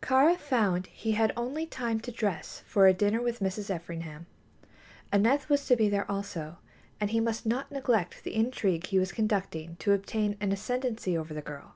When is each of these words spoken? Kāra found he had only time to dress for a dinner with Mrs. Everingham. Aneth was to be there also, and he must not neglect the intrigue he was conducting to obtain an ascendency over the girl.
Kāra 0.00 0.34
found 0.38 0.86
he 0.86 1.12
had 1.12 1.30
only 1.36 1.66
time 1.66 2.00
to 2.00 2.10
dress 2.10 2.62
for 2.64 2.86
a 2.86 2.94
dinner 2.94 3.20
with 3.20 3.40
Mrs. 3.40 3.68
Everingham. 3.68 4.24
Aneth 5.12 5.50
was 5.50 5.66
to 5.66 5.76
be 5.76 5.90
there 5.90 6.10
also, 6.10 6.56
and 6.98 7.10
he 7.10 7.20
must 7.20 7.44
not 7.44 7.70
neglect 7.70 8.24
the 8.24 8.34
intrigue 8.34 8.86
he 8.86 8.98
was 8.98 9.12
conducting 9.12 9.76
to 9.80 9.92
obtain 9.92 10.38
an 10.40 10.52
ascendency 10.52 11.18
over 11.18 11.34
the 11.34 11.42
girl. 11.42 11.74